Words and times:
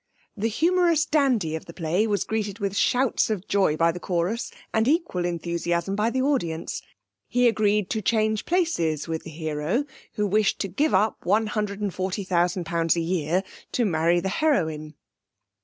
The 0.35 0.47
humorous 0.49 1.05
dandy 1.05 1.55
of 1.55 1.65
the 1.65 1.75
play 1.75 2.07
was 2.07 2.23
greeted 2.23 2.57
with 2.57 2.75
shouts 2.75 3.29
of 3.29 3.47
joy 3.47 3.77
by 3.77 3.91
the 3.91 3.99
chorus 3.99 4.49
and 4.73 4.87
equal 4.87 5.25
enthusiasm 5.25 5.95
by 5.95 6.09
the 6.09 6.23
audience. 6.23 6.81
He 7.27 7.47
agreed 7.47 7.91
to 7.91 8.01
change 8.01 8.45
places 8.45 9.07
with 9.07 9.21
the 9.21 9.29
hero, 9.29 9.85
who 10.13 10.25
wished 10.25 10.57
to 10.61 10.67
give 10.67 10.95
up 10.95 11.23
one 11.23 11.45
hundred 11.45 11.81
and 11.81 11.93
forty 11.93 12.23
thousand 12.23 12.65
pounds 12.65 12.95
a 12.95 12.99
year 12.99 13.43
to 13.73 13.85
marry 13.85 14.19
the 14.19 14.29
heroine. 14.29 14.95